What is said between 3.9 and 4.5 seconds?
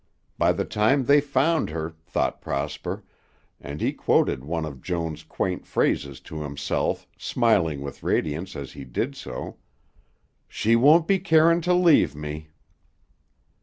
quoted